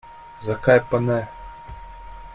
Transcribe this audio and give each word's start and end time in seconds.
Zakaj 0.45 0.79
pa 0.93 0.99
ne? 1.07 1.19